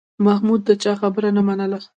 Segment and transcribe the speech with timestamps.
[0.25, 1.79] محمود د چا خبره نه منله